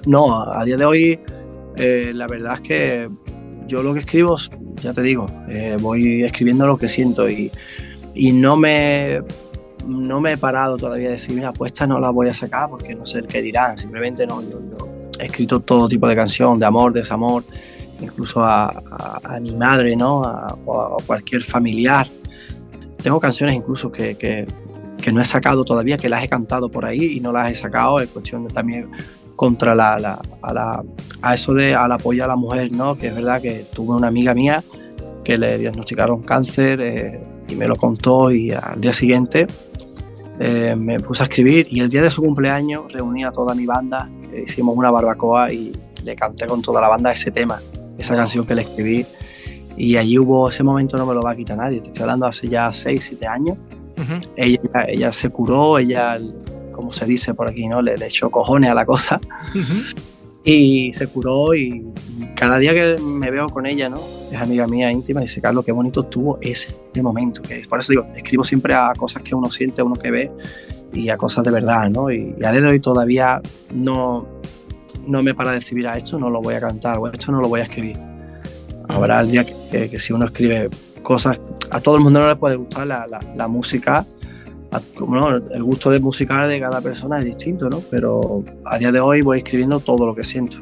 [0.06, 1.20] No, a día de hoy
[1.78, 3.10] eh, la verdad es que
[3.66, 4.38] yo lo que escribo,
[4.84, 7.52] ya te digo, eh, voy escribiendo lo que siento y,
[8.14, 9.24] y, no, me,
[9.88, 12.70] no me he parado todavía de decir, mira, pues esta no la voy a sacar
[12.70, 16.60] porque no sé qué dirán, simplemente no, yo, yo he escrito todo tipo de canción,
[16.60, 17.44] de amor, desamor
[18.02, 20.24] incluso a, a, a mi madre, ¿no?
[20.24, 22.08] A, o a cualquier familiar.
[23.02, 24.46] Tengo canciones incluso que, que,
[25.02, 27.56] que, no he sacado todavía, que las he cantado por ahí y no las he
[27.56, 28.00] sacado.
[28.00, 28.90] Es cuestión de también
[29.36, 30.84] contra la, la, a, la,
[31.22, 32.98] a eso de al apoyo a la mujer, ¿no?
[32.98, 34.64] Que es verdad que tuve una amiga mía
[35.24, 39.48] que le diagnosticaron cáncer eh, y me lo contó y al día siguiente
[40.40, 43.66] eh, me puse a escribir y el día de su cumpleaños reuní a toda mi
[43.66, 44.10] banda,
[44.44, 45.72] hicimos una barbacoa y
[46.04, 47.60] le canté con toda la banda ese tema
[47.98, 49.06] esa canción que le escribí.
[49.78, 51.82] Y allí hubo ese momento, no me lo va a quitar nadie.
[51.82, 53.58] Te estoy hablando hace ya 6, 7 años.
[53.98, 54.30] Uh -huh.
[54.36, 56.20] ella, ella se curó, ella,
[56.72, 57.82] como se dice por aquí, ¿no?
[57.82, 59.20] Le, le echó cojones a la cosa.
[59.54, 59.96] Uh -huh.
[60.48, 61.84] Y se curó y,
[62.36, 64.00] cada día que me veo con ella, ¿no?
[64.32, 67.42] Es amiga mía íntima, dice, Carlos, qué bonito estuvo ese momento.
[67.42, 70.32] Que por eso digo, escribo siempre a cosas que uno siente, a uno que ve
[70.96, 72.10] y a cosas de verdad, ¿no?
[72.10, 73.42] Y, y a día de hoy todavía
[73.74, 74.28] no,
[75.06, 77.42] no me para de escribir a esto, no lo voy a cantar, o esto no
[77.42, 77.98] lo voy a escribir.
[78.88, 80.70] Habrá el día que, que, que si uno escribe
[81.04, 81.40] cosas,
[81.72, 84.06] a todo el mundo no le puede gustar la, la, la música,
[84.72, 87.82] a, no, el gusto de musical de cada persona es distinto, ¿no?
[87.92, 90.58] Pero a día de hoy voy escribiendo todo lo que siento.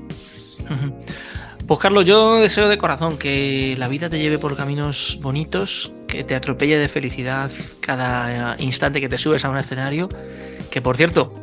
[1.67, 6.23] Pues Carlos, yo deseo de corazón que la vida te lleve por caminos bonitos, que
[6.23, 7.49] te atropelle de felicidad
[7.80, 10.08] cada instante que te subes a un escenario,
[10.69, 11.34] que por cierto,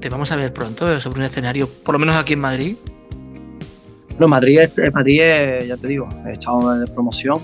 [0.00, 2.76] te vamos a ver pronto sobre un escenario, por lo menos aquí en Madrid.
[4.16, 4.60] No, Madrid,
[4.92, 5.20] Madrid
[5.66, 7.38] ya te digo, estamos de promoción,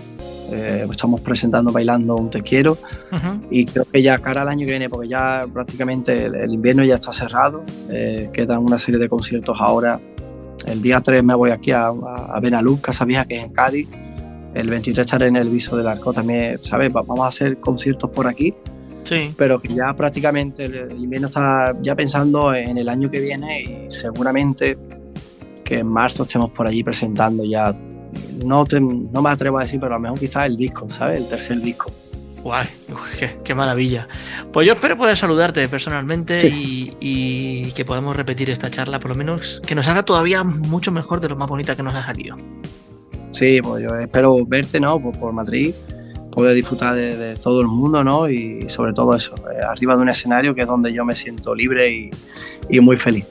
[0.52, 2.78] eh, estamos presentando bailando un te quiero
[3.10, 3.40] uh -huh.
[3.50, 6.84] y creo que ya cara al año que viene, porque ya prácticamente el, el invierno
[6.84, 10.00] ya está cerrado, eh, quedan una serie de conciertos ahora.
[10.66, 13.88] El día 3 me voy aquí a, a Benaluz, Casa Vieja, que es en Cádiz.
[14.54, 16.92] El 23 estaré en el Viso del Arco también, ¿sabes?
[16.92, 18.54] Vamos a hacer conciertos por aquí
[19.04, 19.34] Sí.
[19.36, 23.90] Pero que ya prácticamente el invierno está ya pensando en el año que viene y
[23.90, 24.78] seguramente
[25.64, 27.74] que en marzo estemos por allí presentando ya.
[28.44, 31.20] No, te, no me atrevo a decir, pero a lo mejor quizás el disco, ¿sabes?
[31.20, 31.92] El tercer disco.
[32.42, 32.66] Guay,
[33.18, 34.08] qué, qué, maravilla.
[34.50, 36.96] Pues yo espero poder saludarte personalmente sí.
[37.00, 40.90] y, y, que podamos repetir esta charla, por lo menos que nos haga todavía mucho
[40.90, 42.36] mejor de lo más bonita que nos ha salido.
[43.30, 45.00] Sí, pues yo espero verte, ¿no?
[45.00, 45.74] Por, por Madrid
[46.30, 48.28] poder disfrutar de, de, todo el mundo, ¿no?
[48.28, 51.54] Y sobre todo eso, eh, arriba de un escenario que es donde yo me siento
[51.54, 52.10] libre y,
[52.68, 53.26] y muy feliz.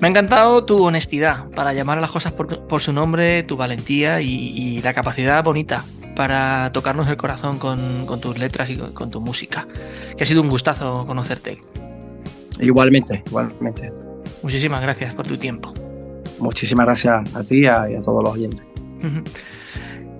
[0.00, 3.56] Me ha encantado tu honestidad para llamar a las cosas por, por su nombre, tu
[3.56, 5.84] valentía y, y, la capacidad bonita
[6.14, 9.66] para tocarnos el corazón con, con tus letras y con, con, tu música.
[10.16, 11.62] Que ha sido un gustazo conocerte.
[12.60, 13.90] Igualmente, igualmente.
[14.42, 15.72] Muchísimas gracias por tu tiempo.
[16.38, 18.62] Muchísimas gracias a ti y a, todos los oyentes.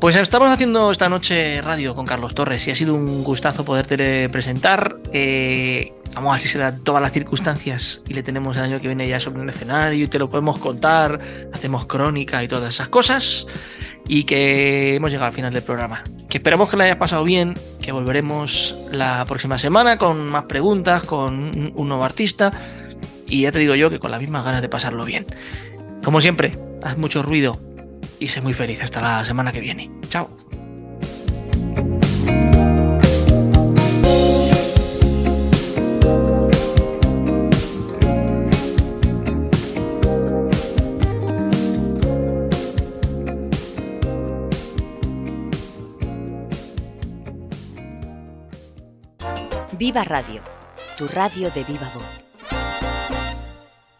[0.01, 4.29] Pues estamos haciendo esta noche radio con Carlos Torres y ha sido un gustazo poderte
[4.29, 4.97] presentar.
[5.11, 8.81] Eh, vamos a ver si se dan todas las circunstancias y le tenemos el año
[8.81, 11.18] que viene ya sobre el escenario y te lo podemos contar,
[11.53, 13.47] hacemos crónica y todas esas cosas.
[14.07, 16.05] Y que hemos llegado al final del programa.
[16.29, 21.05] Que esperamos que le haya pasado bien, que volveremos la próxima semana con más preguntas,
[21.05, 22.53] con un nuevo artista.
[23.27, 25.27] Y ya te digo yo que con las mismas ganas de pasarlo bien.
[26.05, 26.53] Como siempre,
[26.83, 27.59] haz mucho ruido
[28.19, 28.83] y sé muy feliz.
[28.83, 29.91] Hasta la semana que viene.
[30.09, 30.29] Chao.
[49.79, 50.43] Viva Radio,
[50.97, 52.26] tu radio de viva voz.